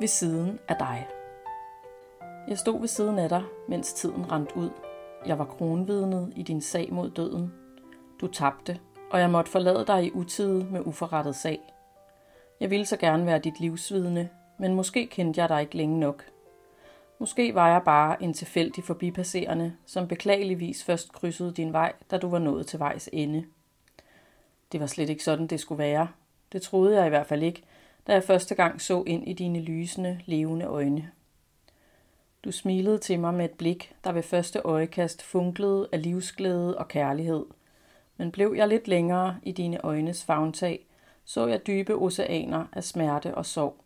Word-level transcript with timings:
ved 0.00 0.08
siden 0.08 0.58
af 0.68 0.76
dig. 0.78 1.06
Jeg 2.48 2.58
stod 2.58 2.80
ved 2.80 2.88
siden 2.88 3.18
af 3.18 3.28
dig, 3.28 3.42
mens 3.68 3.92
tiden 3.92 4.32
rendte 4.32 4.56
ud. 4.56 4.70
Jeg 5.26 5.38
var 5.38 5.44
kronvidnet 5.44 6.32
i 6.36 6.42
din 6.42 6.60
sag 6.60 6.92
mod 6.92 7.10
døden. 7.10 7.52
Du 8.20 8.26
tabte, 8.26 8.80
og 9.10 9.20
jeg 9.20 9.30
måtte 9.30 9.50
forlade 9.50 9.84
dig 9.86 10.04
i 10.04 10.10
utide 10.14 10.66
med 10.70 10.80
uforrettet 10.84 11.36
sag. 11.36 11.60
Jeg 12.60 12.70
ville 12.70 12.86
så 12.86 12.96
gerne 12.96 13.26
være 13.26 13.38
dit 13.38 13.60
livsvidne, 13.60 14.28
men 14.58 14.74
måske 14.74 15.06
kendte 15.06 15.40
jeg 15.40 15.48
dig 15.48 15.60
ikke 15.60 15.76
længe 15.76 16.00
nok. 16.00 16.24
Måske 17.18 17.54
var 17.54 17.68
jeg 17.68 17.82
bare 17.84 18.22
en 18.22 18.34
tilfældig 18.34 18.84
forbipasserende, 18.84 19.72
som 19.86 20.08
beklageligvis 20.08 20.84
først 20.84 21.12
krydsede 21.12 21.52
din 21.52 21.72
vej, 21.72 21.92
da 22.10 22.18
du 22.18 22.28
var 22.28 22.38
nået 22.38 22.66
til 22.66 22.78
vejs 22.78 23.08
ende. 23.12 23.44
Det 24.72 24.80
var 24.80 24.86
slet 24.86 25.10
ikke 25.10 25.24
sådan, 25.24 25.46
det 25.46 25.60
skulle 25.60 25.78
være. 25.78 26.08
Det 26.52 26.62
troede 26.62 26.96
jeg 26.96 27.06
i 27.06 27.08
hvert 27.08 27.26
fald 27.26 27.42
ikke, 27.42 27.62
da 28.06 28.12
jeg 28.12 28.24
første 28.24 28.54
gang 28.54 28.80
så 28.80 29.02
ind 29.06 29.28
i 29.28 29.32
dine 29.32 29.60
lysende, 29.60 30.20
levende 30.26 30.64
øjne. 30.66 31.10
Du 32.44 32.52
smilede 32.52 32.98
til 32.98 33.20
mig 33.20 33.34
med 33.34 33.44
et 33.44 33.50
blik, 33.50 33.94
der 34.04 34.12
ved 34.12 34.22
første 34.22 34.60
øjekast 34.64 35.22
funklede 35.22 35.88
af 35.92 36.02
livsglæde 36.02 36.78
og 36.78 36.88
kærlighed. 36.88 37.44
Men 38.16 38.32
blev 38.32 38.54
jeg 38.56 38.68
lidt 38.68 38.88
længere 38.88 39.36
i 39.42 39.52
dine 39.52 39.84
øjnes 39.84 40.24
fagntag, 40.24 40.86
så 41.24 41.46
jeg 41.46 41.66
dybe 41.66 41.94
oceaner 41.94 42.64
af 42.72 42.84
smerte 42.84 43.34
og 43.34 43.46
sorg. 43.46 43.76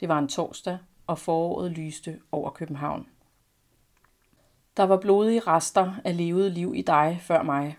Det 0.00 0.08
var 0.08 0.18
en 0.18 0.28
torsdag, 0.28 0.78
og 1.06 1.18
foråret 1.18 1.70
lyste 1.70 2.20
over 2.32 2.50
København. 2.50 3.06
Der 4.76 4.82
var 4.82 4.96
blodige 4.96 5.40
rester 5.40 5.94
af 6.04 6.16
levet 6.16 6.52
liv 6.52 6.74
i 6.76 6.82
dig 6.82 7.18
før 7.22 7.42
mig. 7.42 7.76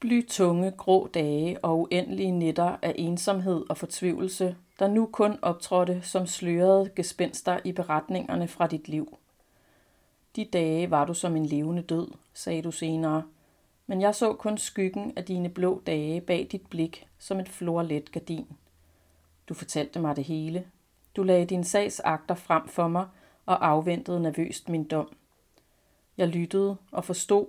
Bly 0.00 0.26
tunge, 0.26 0.70
grå 0.70 1.06
dage 1.06 1.64
og 1.64 1.80
uendelige 1.80 2.30
nætter 2.30 2.76
af 2.82 2.94
ensomhed 2.98 3.64
og 3.68 3.76
fortvivlelse, 3.76 4.56
der 4.82 4.88
nu 4.88 5.06
kun 5.12 5.38
optrådte 5.42 6.02
som 6.02 6.26
slørede 6.26 6.90
gespenster 6.96 7.58
i 7.64 7.72
beretningerne 7.72 8.48
fra 8.48 8.66
dit 8.66 8.88
liv. 8.88 9.18
De 10.36 10.44
dage 10.44 10.90
var 10.90 11.04
du 11.04 11.14
som 11.14 11.36
en 11.36 11.46
levende 11.46 11.82
død, 11.82 12.08
sagde 12.34 12.62
du 12.62 12.70
senere, 12.70 13.22
men 13.86 14.00
jeg 14.00 14.14
så 14.14 14.32
kun 14.32 14.58
skyggen 14.58 15.12
af 15.16 15.24
dine 15.24 15.48
blå 15.48 15.82
dage 15.86 16.20
bag 16.20 16.48
dit 16.52 16.66
blik 16.70 17.06
som 17.18 17.40
et 17.40 17.48
florlet 17.48 18.12
gardin. 18.12 18.46
Du 19.48 19.54
fortalte 19.54 20.00
mig 20.00 20.16
det 20.16 20.24
hele. 20.24 20.66
Du 21.16 21.22
lagde 21.22 21.46
din 21.46 21.64
sagsakter 21.64 22.34
frem 22.34 22.68
for 22.68 22.88
mig 22.88 23.06
og 23.46 23.66
afventede 23.66 24.20
nervøst 24.20 24.68
min 24.68 24.84
dom. 24.84 25.08
Jeg 26.16 26.28
lyttede 26.28 26.76
og 26.92 27.04
forstod, 27.04 27.46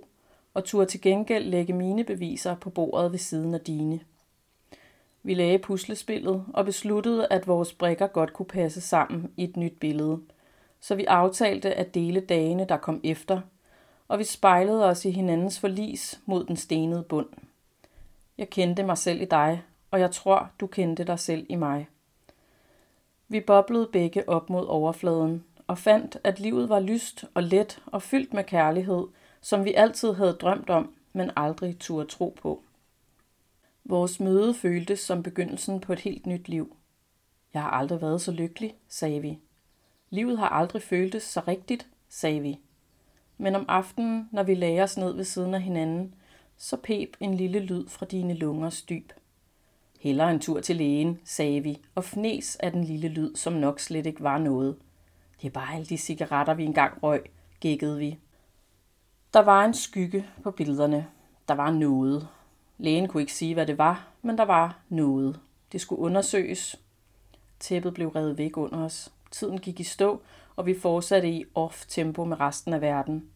og 0.54 0.64
turde 0.64 0.86
til 0.86 1.00
gengæld 1.00 1.44
lægge 1.44 1.72
mine 1.72 2.04
beviser 2.04 2.54
på 2.54 2.70
bordet 2.70 3.12
ved 3.12 3.18
siden 3.18 3.54
af 3.54 3.60
dine. 3.60 4.00
Vi 5.26 5.34
lagde 5.34 5.58
puslespillet 5.58 6.44
og 6.54 6.64
besluttede, 6.64 7.26
at 7.30 7.46
vores 7.46 7.72
brikker 7.72 8.06
godt 8.06 8.32
kunne 8.32 8.46
passe 8.46 8.80
sammen 8.80 9.32
i 9.36 9.44
et 9.44 9.56
nyt 9.56 9.80
billede. 9.80 10.20
Så 10.80 10.94
vi 10.94 11.04
aftalte 11.04 11.74
at 11.74 11.94
dele 11.94 12.20
dagene, 12.20 12.66
der 12.68 12.76
kom 12.76 13.00
efter, 13.04 13.40
og 14.08 14.18
vi 14.18 14.24
spejlede 14.24 14.84
os 14.84 15.04
i 15.04 15.10
hinandens 15.10 15.60
forlis 15.60 16.20
mod 16.26 16.44
den 16.44 16.56
stenede 16.56 17.02
bund. 17.02 17.28
Jeg 18.38 18.50
kendte 18.50 18.82
mig 18.82 18.98
selv 18.98 19.20
i 19.20 19.24
dig, 19.24 19.62
og 19.90 20.00
jeg 20.00 20.10
tror, 20.10 20.50
du 20.60 20.66
kendte 20.66 21.04
dig 21.04 21.18
selv 21.18 21.46
i 21.48 21.54
mig. 21.54 21.88
Vi 23.28 23.40
boblede 23.40 23.88
begge 23.92 24.28
op 24.28 24.50
mod 24.50 24.66
overfladen 24.66 25.44
og 25.66 25.78
fandt, 25.78 26.18
at 26.24 26.40
livet 26.40 26.68
var 26.68 26.80
lyst 26.80 27.24
og 27.34 27.42
let 27.42 27.82
og 27.86 28.02
fyldt 28.02 28.34
med 28.34 28.44
kærlighed, 28.44 29.06
som 29.40 29.64
vi 29.64 29.74
altid 29.74 30.12
havde 30.12 30.32
drømt 30.32 30.70
om, 30.70 30.94
men 31.12 31.30
aldrig 31.36 31.78
turde 31.78 32.08
tro 32.08 32.36
på. 32.42 32.62
Vores 33.84 34.20
møde 34.20 34.54
føltes 34.54 35.00
som 35.00 35.22
begyndelsen 35.22 35.80
på 35.80 35.92
et 35.92 36.00
helt 36.00 36.26
nyt 36.26 36.48
liv. 36.48 36.76
Jeg 37.54 37.62
har 37.62 37.70
aldrig 37.70 38.02
været 38.02 38.20
så 38.20 38.32
lykkelig, 38.32 38.74
sagde 38.88 39.20
vi. 39.20 39.38
Livet 40.10 40.38
har 40.38 40.48
aldrig 40.48 40.82
føltes 40.82 41.22
så 41.22 41.40
rigtigt, 41.48 41.88
sagde 42.08 42.40
vi. 42.40 42.60
Men 43.38 43.54
om 43.54 43.64
aftenen, 43.68 44.28
når 44.32 44.42
vi 44.42 44.54
lagde 44.54 44.82
os 44.82 44.96
ned 44.96 45.14
ved 45.14 45.24
siden 45.24 45.54
af 45.54 45.62
hinanden, 45.62 46.14
så 46.56 46.76
pep 46.76 47.16
en 47.20 47.34
lille 47.34 47.58
lyd 47.58 47.88
fra 47.88 48.06
dine 48.06 48.34
lungers 48.34 48.82
dyb. 48.82 49.12
Heller 50.00 50.28
en 50.28 50.40
tur 50.40 50.60
til 50.60 50.76
lægen, 50.76 51.20
sagde 51.24 51.60
vi, 51.60 51.80
og 51.94 52.04
fnes 52.04 52.56
af 52.56 52.72
den 52.72 52.84
lille 52.84 53.08
lyd, 53.08 53.34
som 53.34 53.52
nok 53.52 53.80
slet 53.80 54.06
ikke 54.06 54.22
var 54.22 54.38
noget. 54.38 54.76
Det 55.42 55.46
er 55.46 55.52
bare 55.52 55.74
alle 55.74 55.86
de 55.86 55.98
cigaretter, 55.98 56.54
vi 56.54 56.64
engang 56.64 57.02
røg, 57.02 57.22
gækkede 57.60 57.98
vi. 57.98 58.18
Der 59.34 59.40
var 59.40 59.64
en 59.64 59.74
skygge 59.74 60.26
på 60.42 60.50
billederne. 60.50 61.06
Der 61.48 61.54
var 61.54 61.70
noget. 61.70 62.28
Lægen 62.78 63.08
kunne 63.08 63.20
ikke 63.20 63.32
sige, 63.32 63.54
hvad 63.54 63.66
det 63.66 63.78
var, 63.78 64.08
men 64.22 64.38
der 64.38 64.44
var 64.44 64.78
noget. 64.88 65.40
Det 65.72 65.80
skulle 65.80 66.00
undersøges. 66.00 66.76
Tæppet 67.60 67.94
blev 67.94 68.08
revet 68.08 68.38
væk 68.38 68.56
under 68.56 68.84
os. 68.84 69.12
Tiden 69.30 69.58
gik 69.58 69.80
i 69.80 69.84
stå, 69.84 70.22
og 70.56 70.66
vi 70.66 70.78
fortsatte 70.80 71.28
i 71.28 71.44
off-tempo 71.54 72.24
med 72.24 72.40
resten 72.40 72.72
af 72.72 72.80
verden. 72.80 73.28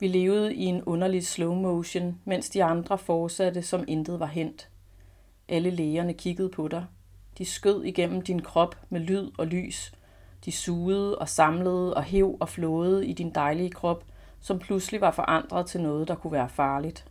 Vi 0.00 0.08
levede 0.08 0.54
i 0.54 0.64
en 0.64 0.82
underlig 0.82 1.26
slow 1.26 1.54
motion, 1.54 2.20
mens 2.24 2.50
de 2.50 2.64
andre 2.64 2.98
fortsatte, 2.98 3.62
som 3.62 3.84
intet 3.88 4.20
var 4.20 4.26
hent. 4.26 4.68
Alle 5.48 5.70
lægerne 5.70 6.14
kiggede 6.14 6.48
på 6.48 6.68
dig. 6.68 6.86
De 7.38 7.44
skød 7.44 7.84
igennem 7.84 8.22
din 8.22 8.42
krop 8.42 8.76
med 8.88 9.00
lyd 9.00 9.30
og 9.38 9.46
lys. 9.46 9.92
De 10.44 10.52
sugede 10.52 11.18
og 11.18 11.28
samlede 11.28 11.94
og 11.94 12.02
hev 12.02 12.36
og 12.40 12.48
flåede 12.48 13.06
i 13.06 13.12
din 13.12 13.30
dejlige 13.30 13.70
krop, 13.70 14.04
som 14.40 14.58
pludselig 14.58 15.00
var 15.00 15.10
forandret 15.10 15.66
til 15.66 15.80
noget, 15.80 16.08
der 16.08 16.14
kunne 16.14 16.32
være 16.32 16.48
farligt. 16.48 17.04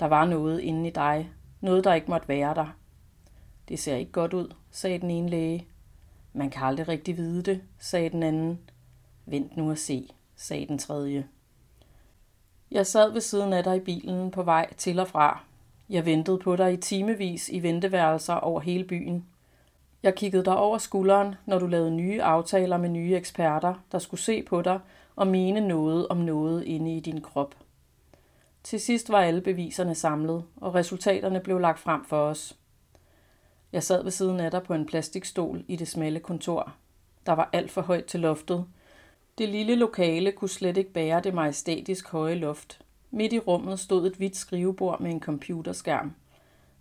Der 0.00 0.06
var 0.06 0.24
noget 0.24 0.60
inde 0.60 0.88
i 0.88 0.92
dig, 0.92 1.30
noget, 1.60 1.84
der 1.84 1.94
ikke 1.94 2.10
måtte 2.10 2.28
være 2.28 2.54
der. 2.54 2.76
Det 3.68 3.78
ser 3.78 3.96
ikke 3.96 4.12
godt 4.12 4.34
ud, 4.34 4.54
sagde 4.70 4.98
den 4.98 5.10
ene 5.10 5.28
læge. 5.28 5.66
Man 6.32 6.50
kan 6.50 6.62
aldrig 6.62 6.88
rigtig 6.88 7.16
vide 7.16 7.42
det, 7.42 7.62
sagde 7.78 8.10
den 8.10 8.22
anden. 8.22 8.58
Vent 9.26 9.56
nu 9.56 9.70
og 9.70 9.78
se, 9.78 10.08
sagde 10.36 10.66
den 10.66 10.78
tredje. 10.78 11.26
Jeg 12.70 12.86
sad 12.86 13.12
ved 13.12 13.20
siden 13.20 13.52
af 13.52 13.64
dig 13.64 13.76
i 13.76 13.80
bilen 13.80 14.30
på 14.30 14.42
vej 14.42 14.74
til 14.74 14.98
og 14.98 15.08
fra. 15.08 15.40
Jeg 15.88 16.06
ventede 16.06 16.38
på 16.38 16.56
dig 16.56 16.72
i 16.72 16.76
timevis 16.76 17.48
i 17.48 17.62
venteværelser 17.62 18.34
over 18.34 18.60
hele 18.60 18.84
byen. 18.84 19.26
Jeg 20.02 20.14
kiggede 20.14 20.44
dig 20.44 20.56
over 20.56 20.78
skulderen, 20.78 21.34
når 21.46 21.58
du 21.58 21.66
lavede 21.66 21.90
nye 21.90 22.22
aftaler 22.22 22.76
med 22.76 22.88
nye 22.88 23.14
eksperter, 23.14 23.74
der 23.92 23.98
skulle 23.98 24.20
se 24.20 24.42
på 24.42 24.62
dig 24.62 24.80
og 25.16 25.26
mene 25.26 25.60
noget 25.60 26.08
om 26.08 26.16
noget 26.16 26.64
inde 26.64 26.96
i 26.96 27.00
din 27.00 27.20
krop. 27.20 27.54
Til 28.62 28.80
sidst 28.80 29.10
var 29.10 29.18
alle 29.18 29.40
beviserne 29.40 29.94
samlet, 29.94 30.44
og 30.56 30.74
resultaterne 30.74 31.40
blev 31.40 31.58
lagt 31.58 31.78
frem 31.78 32.04
for 32.04 32.16
os. 32.16 32.56
Jeg 33.72 33.82
sad 33.82 34.02
ved 34.02 34.10
siden 34.10 34.40
af 34.40 34.50
dig 34.50 34.62
på 34.62 34.74
en 34.74 34.86
plastikstol 34.86 35.64
i 35.68 35.76
det 35.76 35.88
smalle 35.88 36.20
kontor. 36.20 36.74
Der 37.26 37.32
var 37.32 37.50
alt 37.52 37.70
for 37.70 37.82
højt 37.82 38.04
til 38.04 38.20
loftet. 38.20 38.66
Det 39.38 39.48
lille 39.48 39.74
lokale 39.74 40.32
kunne 40.32 40.48
slet 40.48 40.76
ikke 40.76 40.92
bære 40.92 41.20
det 41.20 41.34
majestætisk 41.34 42.08
høje 42.08 42.34
loft. 42.34 42.80
Midt 43.10 43.32
i 43.32 43.38
rummet 43.38 43.80
stod 43.80 44.06
et 44.06 44.14
hvidt 44.14 44.36
skrivebord 44.36 45.00
med 45.00 45.10
en 45.10 45.20
computerskærm. 45.20 46.14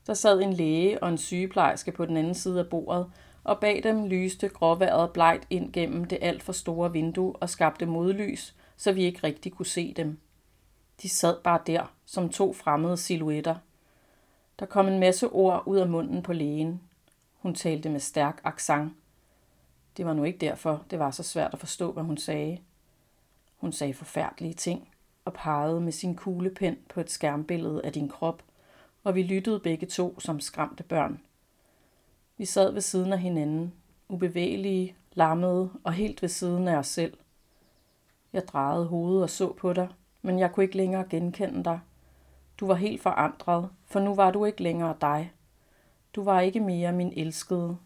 Der 0.07 0.13
sad 0.13 0.41
en 0.41 0.53
læge 0.53 1.03
og 1.03 1.09
en 1.09 1.17
sygeplejerske 1.17 1.91
på 1.91 2.05
den 2.05 2.17
anden 2.17 2.35
side 2.35 2.59
af 2.59 2.67
bordet, 2.67 3.11
og 3.43 3.59
bag 3.59 3.83
dem 3.83 4.05
lyste 4.05 4.49
gråværet 4.49 5.11
blegt 5.11 5.47
ind 5.49 5.73
gennem 5.73 6.05
det 6.05 6.17
alt 6.21 6.43
for 6.43 6.53
store 6.53 6.91
vindue 6.91 7.35
og 7.35 7.49
skabte 7.49 7.85
modlys, 7.85 8.55
så 8.77 8.91
vi 8.91 9.03
ikke 9.03 9.19
rigtig 9.23 9.51
kunne 9.51 9.65
se 9.65 9.93
dem. 9.93 10.19
De 11.01 11.09
sad 11.09 11.41
bare 11.43 11.59
der, 11.67 11.93
som 12.05 12.29
to 12.29 12.53
fremmede 12.53 12.97
silhuetter. 12.97 13.55
Der 14.59 14.65
kom 14.65 14.87
en 14.87 14.99
masse 14.99 15.29
ord 15.29 15.63
ud 15.65 15.77
af 15.77 15.89
munden 15.89 16.23
på 16.23 16.33
lægen. 16.33 16.81
Hun 17.35 17.55
talte 17.55 17.89
med 17.89 17.99
stærk 17.99 18.41
accent. 18.43 18.93
Det 19.97 20.05
var 20.05 20.13
nu 20.13 20.23
ikke 20.23 20.39
derfor, 20.39 20.85
det 20.89 20.99
var 20.99 21.11
så 21.11 21.23
svært 21.23 21.53
at 21.53 21.59
forstå, 21.59 21.91
hvad 21.91 22.03
hun 22.03 22.17
sagde. 22.17 22.59
Hun 23.57 23.71
sagde 23.71 23.93
forfærdelige 23.93 24.53
ting 24.53 24.89
og 25.25 25.33
pegede 25.33 25.81
med 25.81 25.91
sin 25.91 26.15
kuglepen 26.15 26.77
på 26.89 26.99
et 26.99 27.11
skærmbillede 27.11 27.85
af 27.85 27.93
din 27.93 28.09
krop, 28.09 28.43
og 29.03 29.15
vi 29.15 29.23
lyttede 29.23 29.59
begge 29.59 29.87
to 29.87 30.19
som 30.19 30.39
skræmte 30.39 30.83
børn. 30.83 31.21
Vi 32.37 32.45
sad 32.45 32.71
ved 32.71 32.81
siden 32.81 33.13
af 33.13 33.19
hinanden, 33.19 33.73
ubevægelige, 34.09 34.95
lammede 35.13 35.69
og 35.83 35.93
helt 35.93 36.21
ved 36.21 36.29
siden 36.29 36.67
af 36.67 36.75
os 36.75 36.87
selv. 36.87 37.17
Jeg 38.33 38.47
drejede 38.47 38.85
hovedet 38.85 39.23
og 39.23 39.29
så 39.29 39.53
på 39.53 39.73
dig, 39.73 39.89
men 40.21 40.39
jeg 40.39 40.51
kunne 40.51 40.63
ikke 40.63 40.77
længere 40.77 41.05
genkende 41.09 41.63
dig. 41.63 41.79
Du 42.59 42.67
var 42.67 42.75
helt 42.75 43.01
forandret, 43.01 43.69
for 43.85 43.99
nu 43.99 44.15
var 44.15 44.31
du 44.31 44.45
ikke 44.45 44.63
længere 44.63 44.95
dig. 45.01 45.33
Du 46.15 46.23
var 46.23 46.41
ikke 46.41 46.59
mere 46.59 46.91
min 46.91 47.13
elskede. 47.15 47.77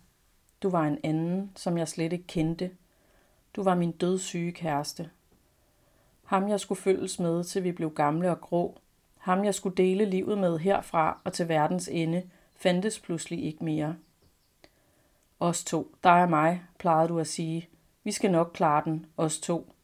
Du 0.64 0.70
var 0.70 0.84
en 0.84 1.00
anden, 1.04 1.52
som 1.56 1.78
jeg 1.78 1.88
slet 1.88 2.14
ikke 2.14 2.28
kendte. 2.28 2.72
Du 3.56 3.64
var 3.64 3.76
min 3.76 3.92
dødssyge 3.92 4.52
kæreste. 4.52 5.10
Ham 6.24 6.50
jeg 6.50 6.60
skulle 6.60 6.82
følges 6.82 7.20
med, 7.20 7.44
til 7.44 7.64
vi 7.64 7.72
blev 7.72 7.94
gamle 7.94 8.32
og 8.32 8.42
grå. 8.42 8.78
Ham 9.18 9.44
jeg 9.44 9.56
skulle 9.56 9.76
dele 9.76 10.06
livet 10.06 10.38
med 10.38 10.58
herfra 10.58 11.22
og 11.24 11.34
til 11.34 11.50
verdens 11.50 11.88
ende, 11.88 12.30
fandtes 12.56 13.00
pludselig 13.00 13.44
ikke 13.44 13.66
mere. 13.66 13.96
Os 15.40 15.64
to, 15.64 15.96
dig 16.04 16.24
og 16.24 16.30
mig, 16.30 16.64
plejede 16.80 17.10
du 17.10 17.20
at 17.20 17.28
sige. 17.28 17.70
Vi 18.04 18.12
skal 18.12 18.32
nok 18.32 18.52
klare 18.54 18.82
den, 18.86 19.06
os 19.18 19.40
to. 19.40 19.75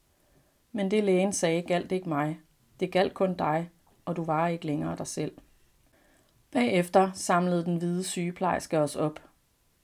Men 0.71 0.91
det 0.91 1.03
lægen 1.03 1.33
sagde 1.33 1.61
galt 1.61 1.91
ikke 1.91 2.09
mig. 2.09 2.39
Det 2.79 2.91
galt 2.91 3.13
kun 3.13 3.33
dig, 3.33 3.69
og 4.05 4.15
du 4.15 4.23
var 4.23 4.47
ikke 4.47 4.65
længere 4.65 4.97
dig 4.97 5.07
selv. 5.07 5.31
Bagefter 6.51 7.11
samlede 7.13 7.65
den 7.65 7.77
hvide 7.77 8.03
sygeplejerske 8.03 8.79
os 8.79 8.95
op. 8.95 9.19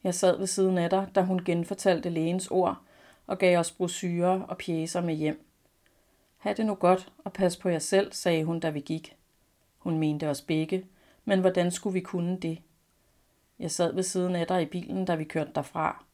Jeg 0.03 0.15
sad 0.15 0.37
ved 0.37 0.47
siden 0.47 0.77
af 0.77 0.89
dig, 0.89 1.07
da 1.15 1.21
hun 1.21 1.43
genfortalte 1.43 2.09
lægens 2.09 2.47
ord, 2.47 2.81
og 3.27 3.37
gav 3.37 3.59
os 3.59 3.71
brosyrer 3.71 4.41
og 4.41 4.57
pjæser 4.57 5.01
med 5.01 5.15
hjem. 5.15 5.45
Ha' 6.37 6.53
det 6.53 6.65
nu 6.65 6.75
godt 6.75 7.13
og 7.17 7.33
pas 7.33 7.57
på 7.57 7.69
jer 7.69 7.79
selv, 7.79 8.11
sagde 8.11 8.43
hun, 8.43 8.59
da 8.59 8.69
vi 8.69 8.79
gik. 8.79 9.15
Hun 9.77 9.97
mente 9.97 10.29
os 10.29 10.41
begge, 10.41 10.85
men 11.25 11.39
hvordan 11.39 11.71
skulle 11.71 11.93
vi 11.93 11.99
kunne 11.99 12.37
det? 12.37 12.61
Jeg 13.59 13.71
sad 13.71 13.93
ved 13.93 14.03
siden 14.03 14.35
af 14.35 14.47
dig 14.47 14.61
i 14.61 14.65
bilen, 14.65 15.05
da 15.05 15.15
vi 15.15 15.23
kørte 15.23 15.51
derfra. 15.55 16.05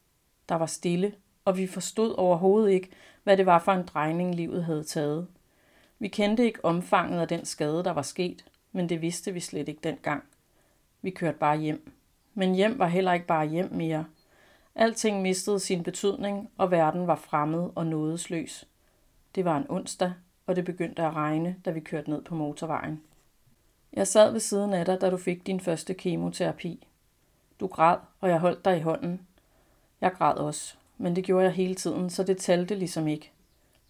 Der 0.48 0.54
var 0.54 0.66
stille, 0.66 1.14
og 1.44 1.56
vi 1.56 1.66
forstod 1.66 2.14
overhovedet 2.18 2.70
ikke, 2.70 2.90
hvad 3.22 3.36
det 3.36 3.46
var 3.46 3.58
for 3.58 3.72
en 3.72 3.86
drejning, 3.86 4.34
livet 4.34 4.64
havde 4.64 4.84
taget. 4.84 5.26
Vi 5.98 6.08
kendte 6.08 6.44
ikke 6.44 6.64
omfanget 6.64 7.20
af 7.20 7.28
den 7.28 7.44
skade, 7.44 7.84
der 7.84 7.90
var 7.90 8.02
sket, 8.02 8.44
men 8.72 8.88
det 8.88 9.02
vidste 9.02 9.32
vi 9.32 9.40
slet 9.40 9.68
ikke 9.68 9.80
dengang. 9.84 10.24
Vi 11.02 11.10
kørte 11.10 11.38
bare 11.38 11.58
hjem. 11.58 11.92
Men 12.34 12.54
hjem 12.54 12.78
var 12.78 12.86
heller 12.86 13.12
ikke 13.12 13.26
bare 13.26 13.46
hjem 13.46 13.72
mere. 13.72 14.04
Alting 14.74 15.22
mistede 15.22 15.60
sin 15.60 15.82
betydning, 15.82 16.50
og 16.58 16.70
verden 16.70 17.06
var 17.06 17.16
fremmed 17.16 17.70
og 17.74 17.86
nådesløs. 17.86 18.68
Det 19.34 19.44
var 19.44 19.56
en 19.56 19.66
onsdag, 19.68 20.12
og 20.46 20.56
det 20.56 20.64
begyndte 20.64 21.02
at 21.02 21.14
regne, 21.14 21.56
da 21.64 21.70
vi 21.70 21.80
kørte 21.80 22.10
ned 22.10 22.22
på 22.22 22.34
motorvejen. 22.34 23.02
Jeg 23.92 24.06
sad 24.06 24.32
ved 24.32 24.40
siden 24.40 24.72
af 24.72 24.84
dig, 24.84 25.00
da 25.00 25.10
du 25.10 25.16
fik 25.16 25.46
din 25.46 25.60
første 25.60 25.94
kemoterapi. 25.94 26.86
Du 27.60 27.66
græd, 27.66 27.96
og 28.20 28.28
jeg 28.28 28.38
holdt 28.38 28.64
dig 28.64 28.76
i 28.76 28.80
hånden. 28.80 29.26
Jeg 30.00 30.12
græd 30.12 30.34
også, 30.34 30.76
men 30.98 31.16
det 31.16 31.24
gjorde 31.24 31.44
jeg 31.44 31.52
hele 31.52 31.74
tiden, 31.74 32.10
så 32.10 32.22
det 32.22 32.38
talte 32.38 32.74
ligesom 32.74 33.08
ikke. 33.08 33.32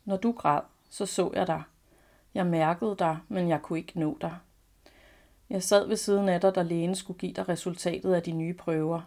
Når 0.05 0.17
du 0.17 0.33
græd, 0.33 0.61
så 0.91 1.07
så 1.07 1.31
jeg 1.35 1.47
dig. 1.47 1.63
Jeg 2.35 2.47
mærkede 2.47 2.97
dig, 2.99 3.19
men 3.29 3.49
jeg 3.49 3.63
kunne 3.63 3.79
ikke 3.79 4.01
nå 4.01 4.19
dig. 4.21 4.37
Jeg 5.51 5.63
sad 5.63 5.89
ved 5.89 5.97
siden 5.97 6.29
af 6.29 6.41
dig, 6.41 6.55
da 6.55 6.63
lægen 6.63 6.95
skulle 6.95 7.19
give 7.19 7.33
dig 7.33 7.49
resultatet 7.49 8.15
af 8.15 8.23
de 8.23 8.33
nye 8.33 8.55
prøver. 8.55 9.01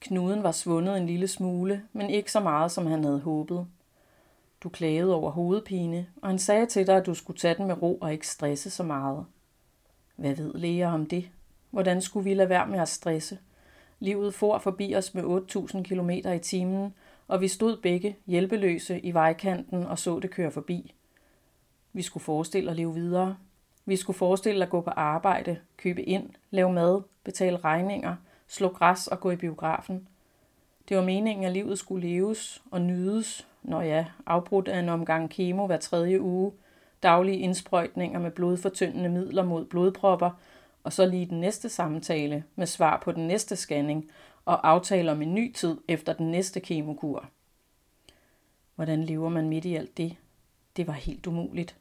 Knuden 0.00 0.42
var 0.42 0.52
svundet 0.52 0.96
en 0.96 1.06
lille 1.06 1.28
smule, 1.28 1.82
men 1.92 2.10
ikke 2.10 2.32
så 2.32 2.40
meget, 2.40 2.72
som 2.72 2.86
han 2.86 3.04
havde 3.04 3.20
håbet. 3.20 3.66
Du 4.62 4.68
klagede 4.68 5.14
over 5.14 5.30
hovedpine, 5.30 6.06
og 6.22 6.28
han 6.28 6.38
sagde 6.38 6.66
til 6.66 6.86
dig, 6.86 6.96
at 6.96 7.06
du 7.06 7.14
skulle 7.14 7.38
tage 7.38 7.54
den 7.54 7.66
med 7.66 7.82
ro 7.82 7.98
og 8.00 8.12
ikke 8.12 8.28
stresse 8.28 8.70
så 8.70 8.82
meget. 8.82 9.26
Hvad 10.16 10.34
ved 10.34 10.54
læger 10.54 10.88
om 10.88 11.06
det? 11.06 11.28
Hvordan 11.70 12.02
skulle 12.02 12.24
vi 12.24 12.34
lade 12.34 12.48
være 12.48 12.66
med 12.66 12.78
at 12.78 12.88
stresse? 12.88 13.38
Livet 14.00 14.34
for 14.34 14.58
forbi 14.58 14.94
os 14.94 15.14
med 15.14 15.22
8.000 15.22 15.82
km 15.82 16.10
i 16.10 16.38
timen, 16.38 16.94
og 17.28 17.40
vi 17.40 17.48
stod 17.48 17.76
begge 17.76 18.16
hjælpeløse 18.26 19.00
i 19.00 19.14
vejkanten 19.14 19.86
og 19.86 19.98
så 19.98 20.18
det 20.18 20.30
køre 20.30 20.50
forbi. 20.50 20.94
Vi 21.92 22.02
skulle 22.02 22.24
forestille 22.24 22.70
at 22.70 22.76
leve 22.76 22.94
videre. 22.94 23.36
Vi 23.84 23.96
skulle 23.96 24.16
forestille 24.16 24.64
at 24.64 24.70
gå 24.70 24.80
på 24.80 24.90
arbejde, 24.90 25.58
købe 25.76 26.02
ind, 26.02 26.30
lave 26.50 26.72
mad, 26.72 27.02
betale 27.24 27.56
regninger, 27.56 28.16
slå 28.46 28.68
græs 28.68 29.06
og 29.06 29.20
gå 29.20 29.30
i 29.30 29.36
biografen. 29.36 30.08
Det 30.88 30.96
var 30.96 31.02
meningen, 31.02 31.44
at 31.44 31.52
livet 31.52 31.78
skulle 31.78 32.08
leves 32.08 32.62
og 32.70 32.80
nydes, 32.80 33.46
når 33.62 33.82
ja, 33.82 34.06
afbrudt 34.26 34.68
af 34.68 34.78
en 34.78 34.88
omgang 34.88 35.30
kemo 35.30 35.66
hver 35.66 35.76
tredje 35.76 36.20
uge, 36.20 36.52
daglige 37.02 37.38
indsprøjtninger 37.38 38.18
med 38.18 38.30
blodfortyndende 38.30 39.08
midler 39.08 39.44
mod 39.44 39.64
blodpropper, 39.64 40.30
og 40.86 40.92
så 40.92 41.06
lige 41.06 41.26
den 41.26 41.40
næste 41.40 41.68
samtale 41.68 42.44
med 42.56 42.66
svar 42.66 43.00
på 43.04 43.12
den 43.12 43.26
næste 43.26 43.56
scanning 43.56 44.10
og 44.44 44.68
aftale 44.68 45.12
om 45.12 45.22
en 45.22 45.34
ny 45.34 45.52
tid 45.54 45.76
efter 45.88 46.12
den 46.12 46.30
næste 46.30 46.60
kemokur. 46.60 47.28
Hvordan 48.74 49.04
lever 49.04 49.28
man 49.28 49.48
midt 49.48 49.64
i 49.64 49.74
alt 49.74 49.96
det? 49.96 50.16
Det 50.76 50.86
var 50.86 50.92
helt 50.92 51.26
umuligt. 51.26 51.76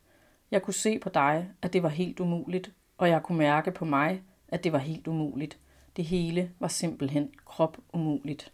Jeg 0.51 0.61
kunne 0.61 0.73
se 0.73 0.99
på 0.99 1.09
dig, 1.09 1.49
at 1.61 1.73
det 1.73 1.83
var 1.83 1.89
helt 1.89 2.19
umuligt, 2.19 2.71
og 2.97 3.09
jeg 3.09 3.23
kunne 3.23 3.37
mærke 3.37 3.71
på 3.71 3.85
mig, 3.85 4.21
at 4.47 4.63
det 4.63 4.71
var 4.71 4.79
helt 4.79 5.07
umuligt. 5.07 5.57
Det 5.95 6.05
hele 6.05 6.51
var 6.59 6.67
simpelthen 6.67 7.31
krop 7.45 7.77
umuligt. 7.93 8.51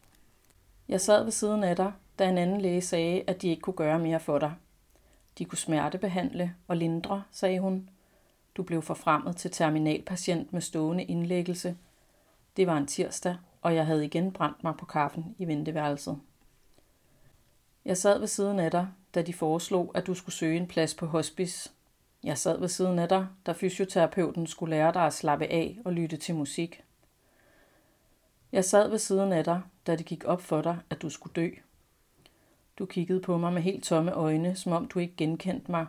Jeg 0.88 1.02
sad 1.02 1.24
ved 1.24 1.32
siden 1.32 1.64
af 1.64 1.76
dig, 1.76 1.92
da 2.20 2.30
en 2.30 2.38
anden 2.38 2.62
læge 2.62 2.82
sagde, 2.82 3.24
at 3.28 3.42
de 3.42 3.50
ikke 3.50 3.62
kunne 3.62 3.74
gøre 3.74 4.00
mere 4.00 4.20
for 4.20 4.40
dig. 4.40 4.54
De 5.38 5.46
kunne 5.46 5.58
smertebehandle 5.58 6.56
og 6.68 6.78
lindre, 6.78 7.24
sagde 7.32 7.60
hun. 7.60 7.90
Du 8.56 8.64
blev 8.64 8.82
forfremmet 8.82 9.38
til 9.38 9.52
terminalpatient 9.52 10.54
med 10.54 10.62
stående 10.62 11.04
indlæggelse. 11.04 11.78
Det 12.58 12.68
var 12.68 12.78
en 12.78 12.88
tirsdag, 12.88 13.38
og 13.62 13.76
jeg 13.76 13.86
havde 13.86 14.06
igen 14.06 14.32
brændt 14.32 14.64
mig 14.64 14.76
på 14.78 14.86
kaffen 14.86 15.36
i 15.38 15.48
venteværelset. 15.48 16.20
Jeg 17.86 17.98
sad 17.98 18.20
ved 18.20 18.28
siden 18.28 18.60
af 18.60 18.72
dig, 18.72 18.88
da 19.16 19.22
de 19.22 19.34
foreslog, 19.34 19.92
at 19.96 20.08
du 20.08 20.14
skulle 20.14 20.36
søge 20.36 20.58
en 20.58 20.68
plads 20.68 20.94
på 20.94 21.06
hospice. 21.06 21.70
Jeg 22.24 22.38
sad 22.38 22.60
ved 22.60 22.68
siden 22.68 23.00
af 23.00 23.10
dig, 23.10 23.28
da 23.46 23.52
fysioterapeuten 23.52 24.48
skulle 24.48 24.76
lære 24.76 24.94
dig 24.94 25.06
at 25.06 25.14
slappe 25.14 25.46
af 25.46 25.80
og 25.86 25.94
lytte 25.94 26.18
til 26.18 26.36
musik. 26.36 26.84
Jeg 28.52 28.66
sad 28.66 28.90
ved 28.90 28.98
siden 28.98 29.32
af 29.34 29.44
dig, 29.44 29.62
da 29.88 29.96
det 29.96 30.06
gik 30.06 30.24
op 30.26 30.42
for 30.42 30.62
dig, 30.62 30.78
at 30.90 31.02
du 31.02 31.10
skulle 31.10 31.34
dø. 31.34 31.50
Du 32.80 32.86
kiggede 32.86 33.22
på 33.22 33.38
mig 33.38 33.54
med 33.54 33.62
helt 33.62 33.84
tomme 33.84 34.12
øjne, 34.12 34.56
som 34.56 34.72
om 34.72 34.88
du 34.88 35.00
ikke 35.00 35.16
genkendte 35.18 35.72
mig. 35.72 35.86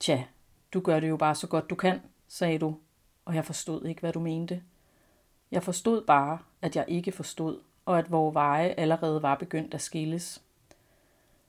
Tja, 0.00 0.24
du 0.72 0.80
gør 0.80 1.00
det 1.00 1.08
jo 1.08 1.16
bare 1.16 1.34
så 1.34 1.46
godt 1.46 1.70
du 1.70 1.74
kan, 1.74 2.00
sagde 2.28 2.58
du, 2.58 2.76
og 3.24 3.34
jeg 3.34 3.44
forstod 3.44 3.84
ikke, 3.84 4.00
hvad 4.00 4.12
du 4.12 4.20
mente. 4.20 4.62
Jeg 5.50 5.62
forstod 5.62 6.04
bare, 6.06 6.38
at 6.62 6.76
jeg 6.76 6.84
ikke 6.88 7.12
forstod, 7.12 7.60
og 7.86 7.98
at 7.98 8.10
vores 8.10 8.34
veje 8.34 8.68
allerede 8.68 9.22
var 9.22 9.34
begyndt 9.34 9.74
at 9.74 9.80
skilles. 9.80 10.42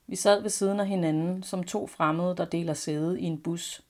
Vi 0.07 0.15
sad 0.15 0.41
ved 0.41 0.49
siden 0.49 0.79
af 0.79 0.87
hinanden 0.87 1.43
som 1.43 1.63
to 1.63 1.87
fremmede, 1.87 2.35
der 2.37 2.45
deler 2.45 2.73
sæde 2.73 3.21
i 3.21 3.23
en 3.23 3.41
bus. 3.41 3.81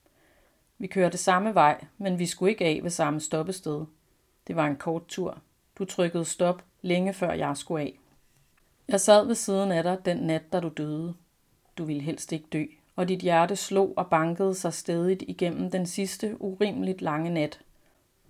Vi 0.78 0.86
kørte 0.86 1.18
samme 1.18 1.54
vej, 1.54 1.84
men 1.98 2.18
vi 2.18 2.26
skulle 2.26 2.50
ikke 2.50 2.64
af 2.64 2.80
ved 2.82 2.90
samme 2.90 3.20
stoppested. 3.20 3.84
Det 4.46 4.56
var 4.56 4.66
en 4.66 4.76
kort 4.76 5.06
tur. 5.06 5.38
Du 5.78 5.84
trykkede 5.84 6.24
stop 6.24 6.64
længe 6.82 7.14
før 7.14 7.32
jeg 7.32 7.56
skulle 7.56 7.82
af. 7.82 7.98
Jeg 8.88 9.00
sad 9.00 9.26
ved 9.26 9.34
siden 9.34 9.72
af 9.72 9.82
dig 9.82 10.04
den 10.04 10.16
nat, 10.16 10.52
da 10.52 10.60
du 10.60 10.68
døde. 10.68 11.14
Du 11.78 11.84
ville 11.84 12.02
helst 12.02 12.32
ikke 12.32 12.46
dø, 12.52 12.64
og 12.96 13.08
dit 13.08 13.20
hjerte 13.20 13.56
slog 13.56 13.92
og 13.96 14.06
bankede 14.06 14.54
sig 14.54 14.72
stedigt 14.72 15.22
igennem 15.28 15.70
den 15.70 15.86
sidste 15.86 16.36
urimeligt 16.42 17.02
lange 17.02 17.30
nat. 17.30 17.60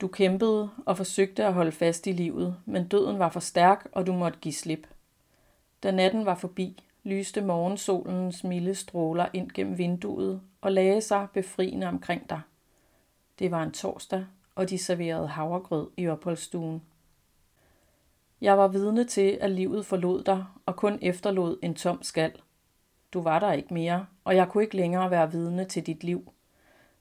Du 0.01 0.09
kæmpede 0.09 0.71
og 0.87 0.97
forsøgte 0.97 1.45
at 1.45 1.55
holde 1.55 1.73
fast 1.73 2.07
i 2.07 2.13
livet, 2.13 2.57
men 2.65 2.89
døden 2.89 3.19
var 3.19 3.29
for 3.29 3.41
stærk, 3.41 3.89
og 3.93 4.07
du 4.07 4.13
måtte 4.13 4.39
give 4.39 4.55
slip. 4.55 4.87
Da 5.83 5.91
natten 5.91 6.27
var 6.27 6.35
forbi, 6.35 6.83
lyste 7.05 7.41
morgensolens 7.41 8.45
milde 8.45 8.75
stråler 8.75 9.27
ind 9.33 9.51
gennem 9.51 9.79
vinduet 9.79 10.41
og 10.61 10.73
lagde 10.73 11.01
sig 11.01 11.27
befriende 11.35 11.87
omkring 11.87 12.31
dig. 12.31 12.41
Det 13.39 13.51
var 13.51 13.63
en 13.63 13.73
torsdag, 13.73 14.27
og 14.55 14.71
de 14.71 14.79
serverede 14.79 15.29
havregrød 15.29 15.91
i 15.97 16.09
opholdsstuen. 16.09 16.83
Jeg 18.41 18.59
var 18.59 18.69
vidne 18.69 19.05
til, 19.05 19.39
at 19.41 19.51
livet 19.51 19.87
forlod 19.87 20.23
dig 20.23 20.45
og 20.67 20.77
kun 20.77 20.99
efterlod 21.03 21.59
en 21.63 21.75
tom 21.75 22.03
skal. 22.03 22.33
Du 23.13 23.23
var 23.23 23.39
der 23.39 23.53
ikke 23.53 23.75
mere, 23.75 24.07
og 24.25 24.37
jeg 24.37 24.49
kunne 24.49 24.65
ikke 24.65 24.77
længere 24.77 25.11
være 25.11 25.33
vidne 25.33 25.65
til 25.65 25.87
dit 25.87 26.05
liv. 26.05 26.33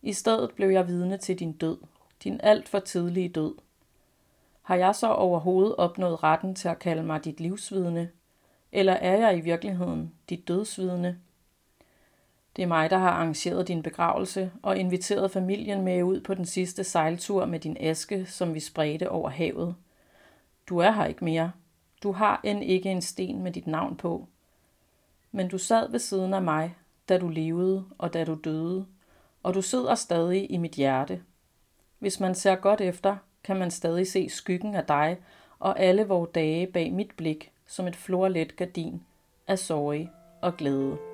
I 0.01 0.13
stedet 0.13 0.51
blev 0.55 0.69
jeg 0.69 0.87
vidne 0.87 1.17
til 1.17 1.39
din 1.39 1.53
død, 1.53 1.77
din 2.23 2.39
alt 2.43 2.69
for 2.69 2.79
tidlige 2.79 3.29
død. 3.29 3.55
Har 4.61 4.75
jeg 4.75 4.95
så 4.95 5.07
overhovedet 5.07 5.75
opnået 5.75 6.23
retten 6.23 6.55
til 6.55 6.67
at 6.67 6.79
kalde 6.79 7.03
mig 7.03 7.25
dit 7.25 7.39
livsvidne, 7.39 8.09
eller 8.71 8.93
er 8.93 9.17
jeg 9.17 9.37
i 9.37 9.41
virkeligheden 9.41 10.13
dit 10.29 10.47
dødsvidne? 10.47 11.19
Det 12.55 12.63
er 12.63 12.67
mig, 12.67 12.89
der 12.89 12.97
har 12.97 13.09
arrangeret 13.09 13.67
din 13.67 13.83
begravelse 13.83 14.51
og 14.61 14.77
inviteret 14.77 15.31
familien 15.31 15.81
med 15.81 16.03
ud 16.03 16.21
på 16.21 16.33
den 16.33 16.45
sidste 16.45 16.83
sejltur 16.83 17.45
med 17.45 17.59
din 17.59 17.77
aske, 17.79 18.25
som 18.25 18.53
vi 18.53 18.59
spredte 18.59 19.09
over 19.09 19.29
havet. 19.29 19.75
Du 20.69 20.77
er 20.77 20.91
her 20.91 21.05
ikke 21.05 21.25
mere. 21.25 21.51
Du 22.03 22.11
har 22.11 22.41
end 22.43 22.63
ikke 22.63 22.91
en 22.91 23.01
sten 23.01 23.43
med 23.43 23.51
dit 23.51 23.67
navn 23.67 23.97
på. 23.97 24.27
Men 25.31 25.47
du 25.47 25.57
sad 25.57 25.91
ved 25.91 25.99
siden 25.99 26.33
af 26.33 26.41
mig, 26.41 26.75
da 27.09 27.17
du 27.17 27.27
levede 27.27 27.85
og 27.97 28.13
da 28.13 28.23
du 28.23 28.37
døde, 28.43 28.85
og 29.43 29.53
du 29.53 29.61
sidder 29.61 29.95
stadig 29.95 30.51
i 30.51 30.57
mit 30.57 30.71
hjerte. 30.71 31.21
Hvis 31.99 32.19
man 32.19 32.35
ser 32.35 32.55
godt 32.55 32.81
efter, 32.81 33.17
kan 33.43 33.57
man 33.57 33.71
stadig 33.71 34.07
se 34.07 34.29
skyggen 34.29 34.75
af 34.75 34.85
dig 34.85 35.17
og 35.59 35.79
alle 35.79 36.07
vores 36.07 36.29
dage 36.35 36.67
bag 36.67 36.93
mit 36.93 37.11
blik 37.17 37.51
som 37.67 37.87
et 37.87 37.95
florlet 37.95 38.55
gardin 38.55 39.01
af 39.47 39.59
sorg 39.59 40.07
og 40.41 40.57
glæde. 40.57 41.12